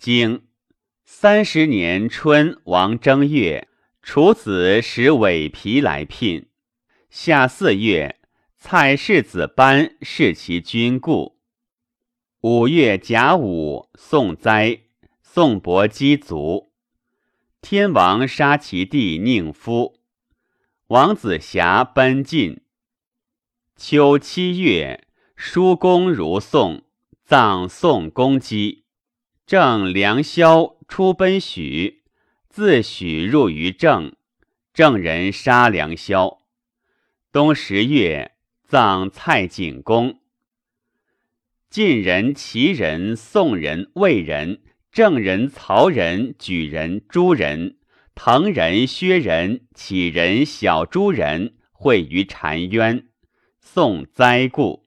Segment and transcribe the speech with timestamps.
[0.00, 0.46] 经
[1.04, 3.68] 三十年春王正月，
[4.00, 6.48] 楚子使韦皮来聘。
[7.10, 8.18] 夏四月，
[8.56, 11.38] 蔡氏子班弑其君故。
[12.40, 14.80] 五月甲午，宋灾，
[15.22, 16.72] 宋伯姬卒。
[17.60, 20.00] 天王杀其弟宁夫，
[20.86, 22.62] 王子瑕奔晋。
[23.76, 25.06] 秋七月，
[25.36, 26.84] 叔公如宋，
[27.22, 28.86] 葬宋公姬。
[29.50, 32.04] 郑良萧出奔许，
[32.48, 34.14] 自许入于郑，
[34.72, 36.42] 郑人杀良萧。
[37.32, 38.30] 冬十月，
[38.68, 40.20] 葬蔡景公。
[41.68, 47.76] 晋人、齐人、宋人、魏人、郑人、曹人、莒人、朱人、
[48.14, 53.08] 滕人、薛人、杞人、小朱人会于澶渊，
[53.60, 54.84] 宋灾故。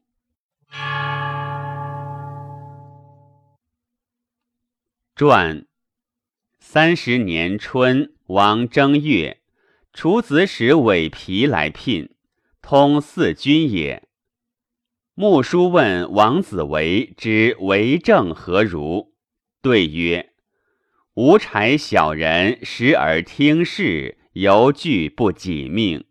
[5.15, 5.67] 传
[6.59, 9.41] 三十年春，王正月，
[9.93, 12.15] 楚子使伪皮来聘，
[12.63, 14.07] 通四君也。
[15.13, 19.13] 穆叔问王子维之为政何如？
[19.61, 20.33] 对曰
[21.13, 26.05] ：“无柴小人时而听事，犹惧不己命，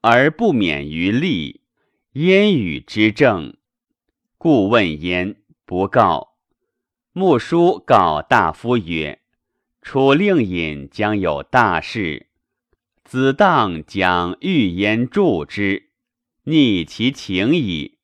[0.00, 1.60] 而不免于利。
[2.12, 3.58] 焉与之政？
[4.38, 6.35] 故问焉，不告。
[7.18, 9.20] 穆叔告大夫曰
[9.80, 12.26] ：‘楚令尹将有大事，
[13.04, 15.88] 子当将欲焉助之，
[16.44, 17.96] 逆其情矣。’”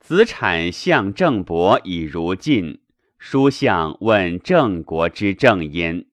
[0.00, 2.80] 子产向郑伯以如晋，
[3.18, 6.06] 书相问郑国之政焉。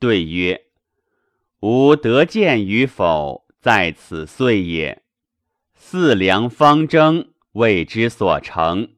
[0.00, 0.62] 对曰
[1.62, 5.04] ：“吾得见与否，在此岁也。
[5.76, 8.94] 四梁方争，谓之所成。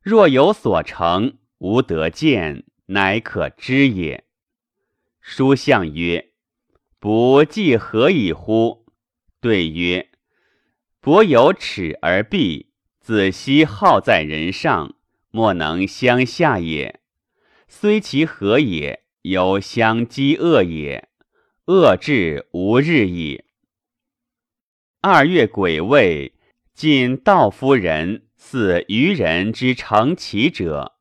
[0.00, 4.24] 若有所成，吾得见，乃可知也。”
[5.20, 6.32] 书相曰
[6.98, 8.86] ：“不计何以乎？”
[9.40, 10.10] 对曰
[11.00, 12.66] ：“伯有耻而避。”
[13.00, 14.96] 子奚好在人上，
[15.30, 17.00] 莫能相下也。
[17.66, 21.08] 虽其何也，犹相饥饿也。
[21.64, 23.44] 恶至无日矣。
[25.00, 26.34] 二月癸未，
[26.74, 30.97] 晋道夫人似愚人之成其者，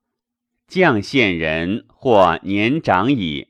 [0.69, 3.47] 绛县人或年长矣，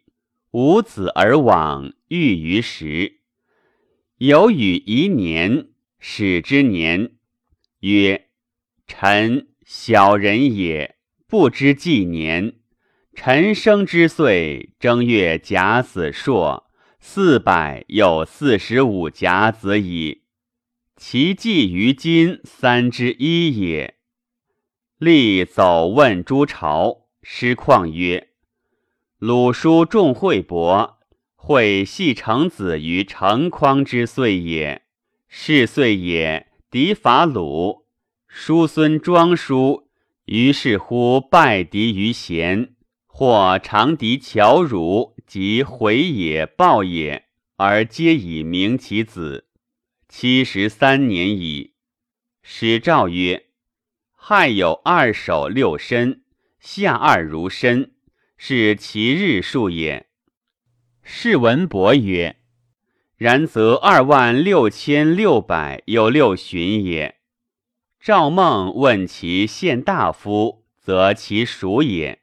[0.52, 3.22] 无子而往，欲于时。
[4.18, 5.70] 有与宜年，
[6.00, 7.14] 始之年，
[7.80, 8.26] 曰。
[8.86, 10.96] 臣小人也，
[11.28, 12.54] 不知纪年。
[13.14, 20.24] 臣生之岁正月甲子朔，四百有四十五甲子矣。
[20.96, 23.96] 其纪于今三之一也。
[25.00, 28.30] 立走问诸朝，师旷曰
[29.20, 30.98] ：“鲁叔重惠伯，
[31.36, 34.84] 惠系成子于成匡之岁也。
[35.28, 37.86] 是岁也，敌伐鲁。”
[38.28, 39.90] 叔孙庄叔
[40.24, 42.74] 于是乎败敌于贤，
[43.06, 47.26] 或长敌乔汝及回也报也，
[47.58, 49.48] 而皆以明其子。
[50.08, 51.74] 七十三年矣。
[52.42, 53.48] 史诏曰：
[54.16, 56.22] 亥有二首六申，
[56.70, 57.92] 下二如深，
[58.36, 60.08] 是其日数也。
[61.02, 62.36] 士文伯曰：
[63.16, 67.20] 然则二万六千六百有六旬也。
[68.02, 72.20] 赵孟问其县大夫，则其属也。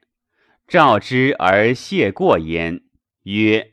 [0.67, 2.83] 赵之而谢过焉，
[3.23, 3.71] 曰：“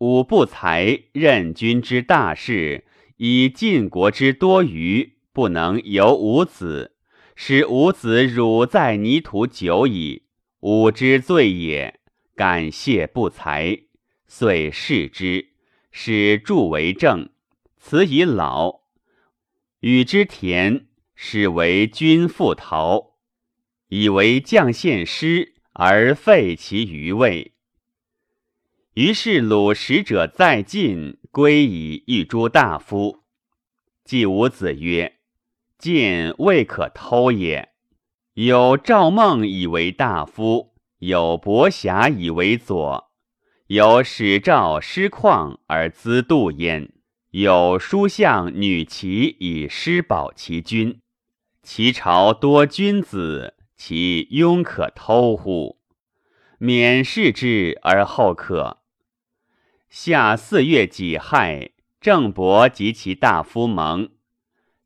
[0.00, 2.86] 吾不才任君之大事，
[3.18, 6.93] 以晋国之多余，不能由吾子，
[7.34, 10.24] 使吾子汝在泥土久矣。
[10.60, 12.00] 吾之罪也。
[12.34, 13.84] 感谢不才，
[14.26, 15.52] 遂弑之，
[15.92, 17.30] 使助为政。
[17.78, 18.80] 此已老，
[19.80, 20.86] 与之田。”
[21.16, 23.14] 使为君复逃，
[23.88, 27.52] 以为将献师而废其余位。
[28.94, 33.20] 于是鲁使者在晋，归以一诸大夫。
[34.04, 35.20] 季武子曰
[35.84, 37.68] ：“晋未可偷也。
[38.32, 43.10] 有赵孟以为大夫，有伯瑕以为左，
[43.66, 46.90] 有使赵师旷而资度焉，
[47.32, 51.02] 有书相女齐以施保其君。”
[51.62, 55.76] 其朝多君子，其庸可偷乎？
[56.56, 58.78] 免视之而后可。
[59.90, 64.08] 夏四月己亥，郑伯及其大夫盟。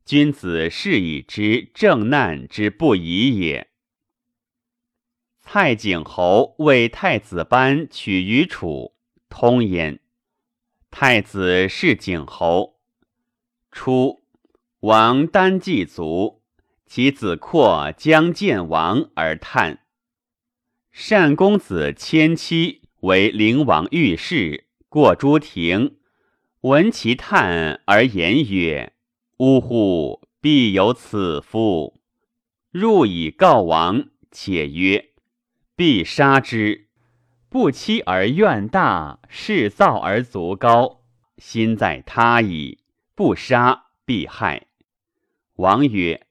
[0.09, 3.69] 君子是以知正难之不疑也。
[5.39, 8.95] 蔡景侯为太子班取于楚，
[9.29, 9.99] 通焉。
[10.89, 12.79] 太子是景侯。
[13.71, 14.23] 初，
[14.79, 16.41] 王丹祭卒，
[16.87, 19.85] 其子括将见王而叹。
[20.91, 25.99] 单公子迁妻为灵王御室，过诸庭，
[26.61, 28.93] 闻其叹而言曰
[29.39, 30.21] ：“呜呼！
[30.39, 31.99] 必有此夫！”
[32.71, 35.13] 入以告王，且曰。
[35.75, 36.89] 必杀之，
[37.47, 41.03] 不期而怨大，事造而足高，
[41.37, 42.79] 心在他矣。
[43.15, 44.67] 不杀，必害。
[45.55, 46.27] 王曰：“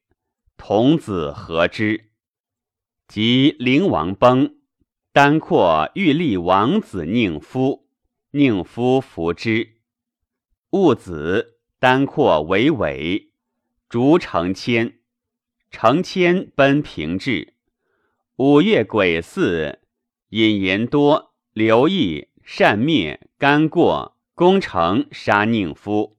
[0.58, 2.10] 童子何之？”
[3.08, 4.56] 及灵王崩，
[5.12, 7.88] 丹括欲立王子宁夫，
[8.32, 9.80] 宁夫服之。
[10.70, 13.30] 戊子，丹括为伪，
[13.88, 14.98] 逐成千，
[15.70, 17.54] 成千奔平治。
[18.34, 19.78] 五月癸巳，
[20.30, 26.16] 引言多，刘毅善灭，干过，攻城杀宁夫，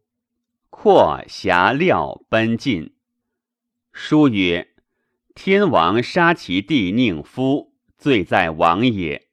[0.70, 2.94] 括侠料奔进。
[3.92, 4.70] 书曰：
[5.36, 9.28] 天王杀其弟宁夫，罪在王也。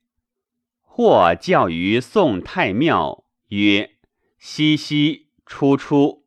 [0.80, 3.92] 或教于宋太庙，曰：
[4.38, 6.26] 西西出出，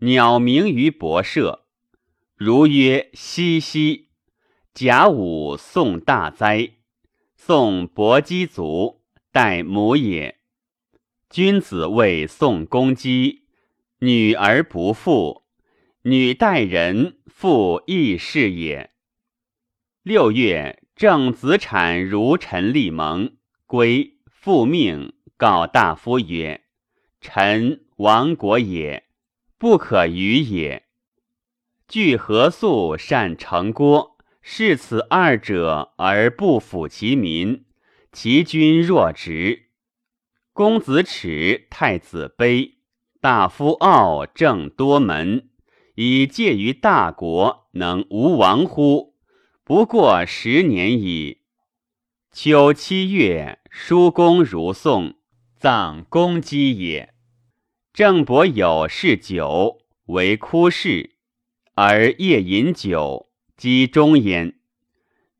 [0.00, 1.64] 鸟鸣于博舍。
[2.34, 4.10] 如曰西兮。
[4.74, 6.72] 甲午宋大灾，
[7.36, 10.40] 宋伯姬族，待母也。
[11.28, 13.44] 君子谓宋公姬，
[13.98, 15.44] 女而不父，
[16.02, 18.90] 女待人，父亦是也。
[20.02, 23.36] 六月，正子产如陈立盟，
[23.66, 26.64] 归复命告大夫曰
[27.20, 29.04] ：“臣亡国也，
[29.58, 30.84] 不可与也。
[31.88, 34.10] 据何素善成郭。”
[34.44, 37.64] 视此二者而不辅其民，
[38.10, 39.68] 其君若直。
[40.52, 42.72] 公子耻，太子卑，
[43.20, 45.48] 大夫傲，正多门，
[45.94, 49.14] 以介于大国，能无亡乎？
[49.62, 51.42] 不过十年矣。
[52.32, 55.14] 秋七月，叔公如宋，
[55.56, 57.11] 葬公姬也。
[57.92, 61.10] 郑伯有嗜酒，为哭士，
[61.74, 63.28] 而夜饮酒。
[63.54, 64.58] 击中焉，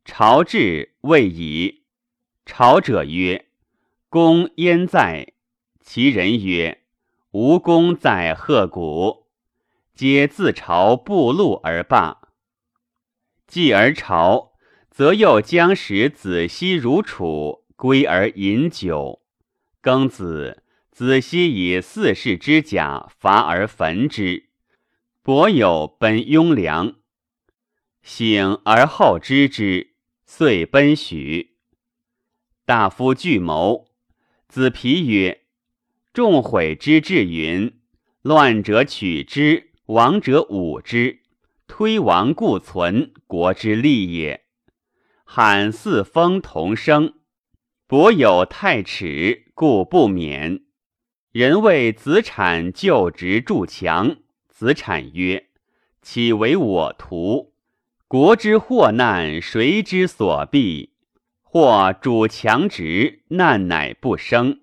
[0.05, 1.85] 朝至未已。
[2.45, 3.47] 朝者曰
[4.11, 5.33] ：“公焉在？”
[5.81, 6.83] 其人曰
[7.33, 9.29] ：“吾公在鹤谷。”
[9.97, 12.21] 皆自朝步路而罢。
[13.47, 14.53] 继而朝，
[14.91, 19.23] 则又将使子息如楚，归而饮酒。
[19.83, 20.62] 庚子，
[20.93, 24.51] 子息以四世之甲伐而焚之。
[25.23, 26.97] 伯有奔雍凉。
[28.03, 29.95] 醒而后知之，
[30.27, 31.57] 遂奔许。
[32.67, 33.89] 大夫惧谋，
[34.49, 35.45] 子皮曰
[36.13, 37.81] ：“众毁之至云，
[38.21, 41.21] 乱者取之，亡者侮之。
[41.67, 44.45] 推亡故存，国之利也。
[45.25, 47.15] 罕四风同生，
[47.87, 50.65] 伯有太耻，故不免。
[51.33, 54.17] 人谓子产就职筑墙，
[54.51, 55.47] 子产曰
[56.03, 57.55] ：‘岂为我图？’
[58.07, 60.93] 国之祸难，谁之所避？
[61.41, 64.61] 或主强直，难乃不生。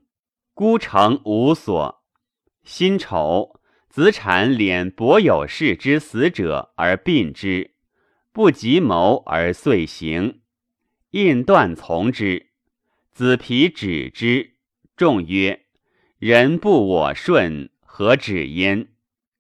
[0.54, 2.04] 孤城无所。
[2.64, 3.60] 辛丑，
[3.90, 7.72] 子产敛伯有事之死者而殡之，
[8.32, 10.42] 不及谋而遂行。
[11.12, 12.52] 印断从之。
[13.12, 14.52] 子皮止之。
[14.96, 15.66] 众曰
[16.20, 18.90] ：“人不我顺，何止焉？”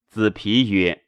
[0.07, 1.03] 子皮曰。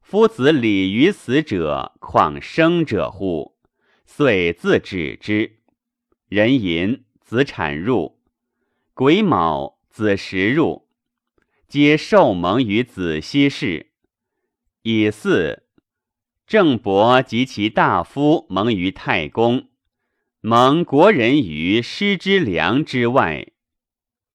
[0.00, 3.58] 夫子礼于死者，况生者乎？
[4.06, 5.58] 遂自止之。
[6.30, 8.22] 人吟，子产入。
[8.94, 10.88] 癸卯，子时入，
[11.68, 13.92] 皆受蒙于子息氏。
[14.80, 15.62] 乙巳，
[16.46, 19.68] 郑伯及其大夫蒙于太公，
[20.40, 23.51] 蒙国人于师之良之外。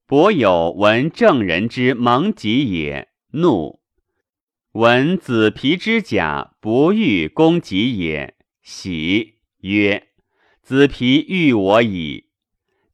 [0.09, 3.81] 伯有闻郑人之蒙己也，怒。
[4.71, 10.07] 闻子皮之甲不欲攻己也，喜曰
[10.63, 12.29] ：“子皮欲我矣。”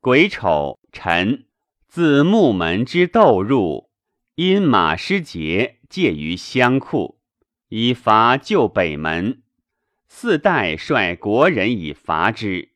[0.02, 1.46] 癸丑，臣
[1.88, 3.92] 自木门之斗入，
[4.34, 7.20] 因马失节介于乡库，
[7.70, 9.44] 以伐旧北门。
[10.08, 12.72] 四代率国人以伐之，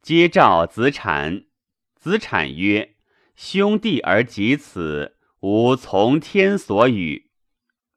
[0.00, 1.44] 皆召子产。
[1.94, 2.89] 子产曰
[3.42, 7.30] ：“兄弟而及此，吾从天所与。”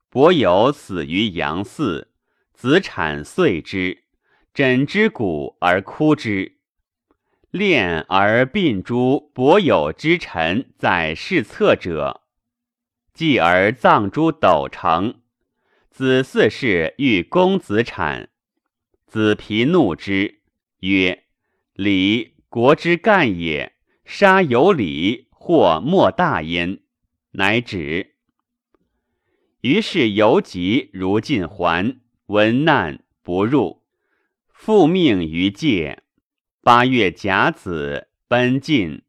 [0.09, 2.13] 伯有死于阳寺，
[2.53, 4.05] 子产遂之，
[4.53, 6.59] 枕之骨而哭之。
[7.51, 12.21] 恋而并诸伯友之臣在侍侧者，
[13.13, 15.21] 继而葬诸斗城。
[15.91, 18.29] 子嗣氏欲公子产，
[19.05, 20.39] 子皮怒之，
[20.79, 21.25] 曰
[21.75, 23.73] ：“礼国之干也，
[24.05, 26.79] 杀有礼或莫大焉。”
[27.35, 28.15] 乃止。
[29.59, 33.83] 于是游疾如尽还，闻难不入，
[34.47, 36.03] 复命于界。
[36.61, 39.01] 八月甲子，奔晋，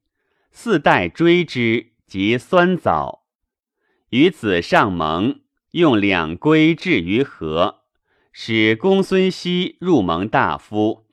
[0.51, 3.27] 四代追之，及酸枣。
[4.09, 7.83] 与子上盟，用两归至于河，
[8.33, 11.07] 使公孙熙入蒙大夫。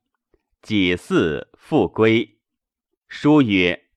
[0.63, 2.39] 己巳复归。
[3.07, 3.87] 书曰：“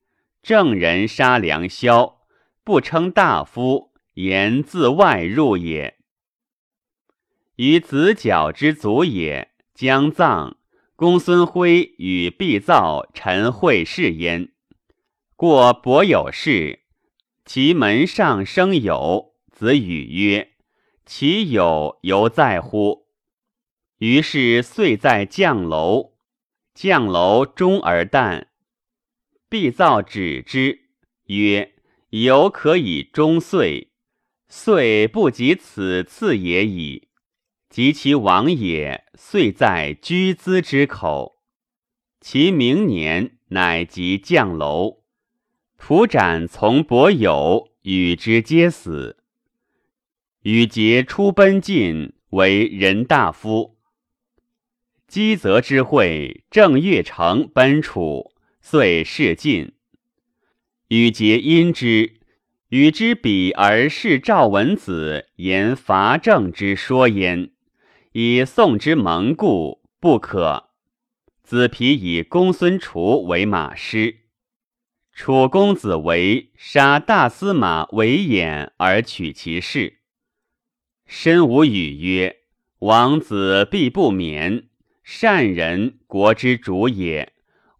[0.44, 2.18] 正人杀良宵，
[2.62, 5.96] 不称大夫，言自外入也。”
[7.56, 10.58] 于子角之祖也，将葬。
[10.96, 14.52] 公孙辉与毕造、陈惠是焉。
[15.34, 16.84] 过伯有事，
[17.46, 19.34] 其门上生友。
[19.50, 20.50] 子语曰
[21.06, 23.06] ：“其友犹在乎？”
[23.98, 26.12] 于是遂在绛楼。
[26.74, 28.48] 绛楼终而旦。
[29.54, 30.80] 必造止之，
[31.26, 31.74] 曰
[32.10, 33.92] ：“犹可以终岁，
[34.48, 37.06] 岁不及此次也已。”
[37.70, 41.36] 及其亡也，遂在居兹之口。
[42.20, 45.04] 其明年，乃及降楼。
[45.76, 49.18] 蒲斩从伯友，与之皆死。
[50.42, 53.76] 与节出奔晋，为人大夫。
[55.06, 58.33] 姬泽之会，正月成奔楚，
[58.66, 59.74] 遂事晋。
[60.88, 62.14] 与结因之，
[62.70, 67.50] 与之比而视赵文子言伐郑之说焉。
[68.12, 70.70] 以宋之蒙故不可。
[71.42, 74.20] 子皮以公孙楚为马师，
[75.12, 79.98] 楚公子为杀大司马韦衍而取其事。
[81.04, 82.38] 申无语曰
[82.80, 84.68] ：“王子必不免。
[85.02, 87.33] 善人，国之主也。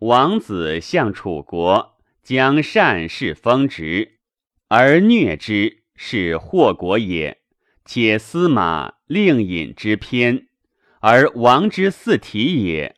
[0.07, 4.19] 王子向楚国，将善事封职，
[4.69, 7.41] 而虐之，是祸国也。
[7.85, 10.49] 且司马。”令尹之偏，
[11.01, 12.95] 而王之四体也；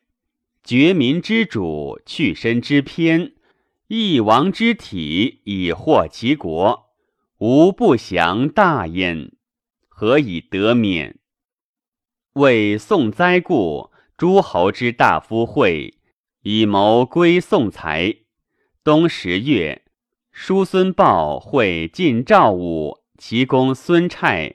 [0.63, 3.35] 绝民之主，去身之偏，
[3.89, 6.95] 益王之体，以祸其国，
[7.39, 9.33] 无不祥大焉。
[9.89, 11.19] 何以得免？
[12.35, 15.96] 为宋灾故，诸侯之大夫会，
[16.49, 18.19] 以谋归宋财。
[18.85, 19.83] 冬十月，
[20.31, 24.55] 叔孙豹会晋赵武，其公孙瓒。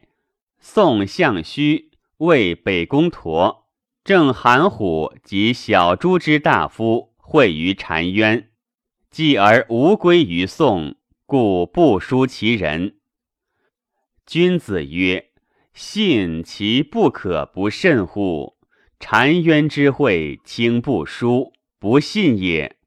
[0.57, 3.67] 宋相须为北宫陀，
[4.05, 8.51] 正韩虎及小诸之大夫会于澶渊，
[9.09, 10.95] 继而无归于宋，
[11.25, 12.99] 故不书其人。
[14.25, 15.31] 君子曰
[15.75, 18.55] ：“信其不可不慎乎？
[18.97, 22.77] 澶渊之会，卿不书，不信也。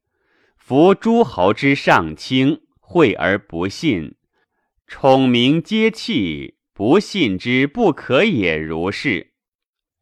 [0.56, 4.14] 夫诸侯之上卿，会而不信，
[4.86, 9.32] 宠名皆弃。”不信之不可也，如是。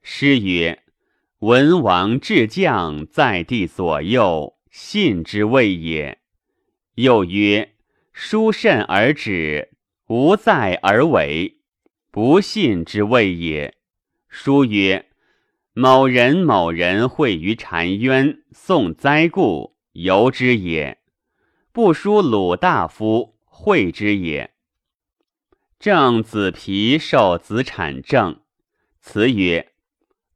[0.02, 0.84] 诗曰
[1.40, 6.20] ：“文王至将在地左右，信之谓也。”
[6.96, 7.74] 又曰
[8.14, 9.72] ：“书慎而止，
[10.06, 11.58] 无在而为，
[12.10, 13.74] 不信之谓也。”
[14.30, 15.10] 书曰
[15.74, 20.98] ：“某人某人会于澶渊，送灾故，由之也。
[21.72, 24.52] 不书鲁大夫，会之也。”
[25.80, 28.42] 正子皮受子产政，
[29.00, 29.72] 辞曰：“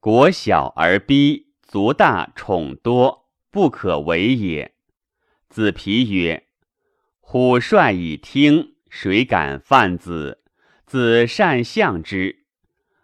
[0.00, 4.75] 国小而逼，族大宠多，不可为也。”
[5.50, 6.47] 子皮曰
[7.21, 10.43] ：“虎帅以听，谁敢犯子？
[10.87, 12.47] 子善相之。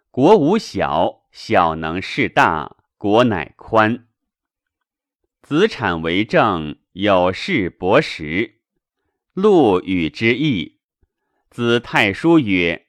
[0.09, 4.05] 国无小，小能事大，国乃宽。
[5.41, 8.59] 子产为政，有事博识，
[9.33, 10.77] 禄与之义。”
[11.49, 12.85] 子太叔曰：“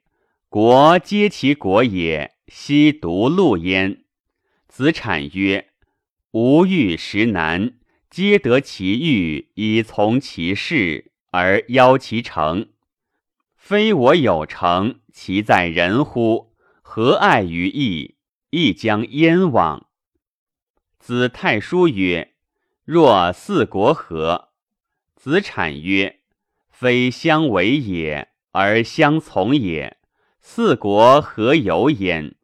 [0.51, 4.05] 国皆其国也，悉独禄焉。”
[4.69, 5.71] 子产曰
[6.33, 7.79] ：“吾欲食难，
[8.11, 12.69] 皆得其欲以从其事，而邀其成。
[13.57, 16.53] 非我有成，其在人乎？
[16.83, 18.17] 何爱于义？
[18.54, 19.88] 亦将燕往？”
[21.00, 22.34] 子太叔曰
[22.87, 24.50] ：“若四国何？”
[25.16, 26.20] 子产曰
[26.70, 29.96] ：“非相为也。”而相从也，
[30.40, 32.37] 四国何由焉？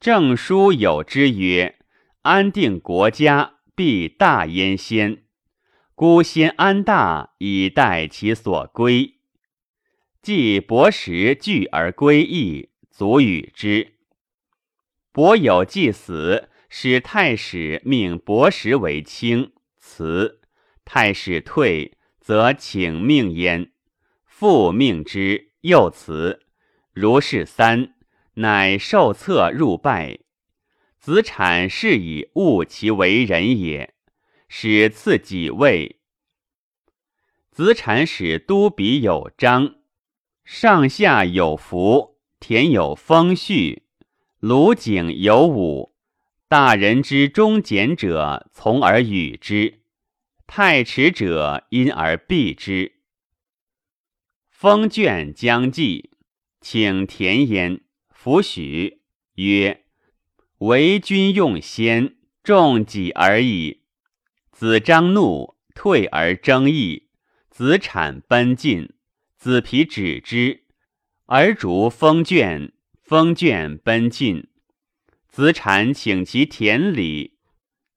[0.00, 1.78] 正书有之曰
[2.22, 5.22] ：“安定国家，必大焉先。
[5.94, 9.20] 孤先安大，以待其所归。
[10.22, 13.97] 既伯时聚而归义，足与之。
[15.18, 20.40] 伯有既死，使太史命伯时为卿，辞。
[20.84, 23.72] 太史退，则请命焉。
[24.24, 26.46] 复命之，又辞。
[26.92, 27.94] 如是三，
[28.34, 30.20] 乃受册入拜。
[31.00, 33.94] 子产是以悟其为人也，
[34.48, 35.98] 使赐己位。
[37.50, 39.74] 子产使都比有章。
[40.44, 43.82] 上下有福，田有丰序，
[44.40, 45.96] 庐景有武。
[46.46, 49.80] 大人之忠简者，从而与之；
[50.46, 53.00] 太迟者，因而避之。
[54.48, 56.10] 封卷将继，
[56.60, 57.80] 请田焉，
[58.10, 59.02] 弗许，
[59.34, 59.84] 曰
[60.58, 62.14] ：“为君用先，
[62.44, 63.82] 重己而已。”
[64.52, 67.08] 子张怒，退而争议。
[67.50, 68.94] 子产奔进。
[69.36, 70.64] 子皮止之，
[71.26, 72.72] 而逐封卷，
[73.08, 74.48] 封卷奔进。
[75.30, 77.38] 子产请其田里，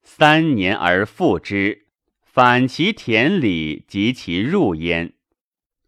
[0.03, 1.87] 三年而复之，
[2.23, 5.15] 反其田里及其入焉。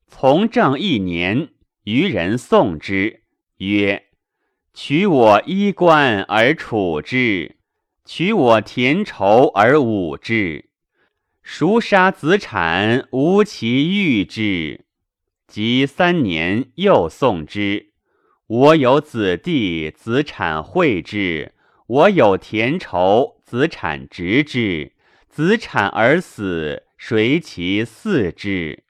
[0.07, 1.53] 从政一年，
[1.85, 3.21] 余人送之，
[3.59, 4.07] 曰
[4.75, 7.55] ：“取我衣冠而处之，
[8.03, 10.69] 取我田畴而侮之。
[11.41, 14.83] 孰杀子产，无其欲之。”
[15.47, 17.92] 及三年，又送之。
[18.47, 21.51] 我有子弟，子产惠之；
[21.87, 24.91] 我有田畴，子产直之。
[25.29, 28.83] 子产而死，谁其嗣之？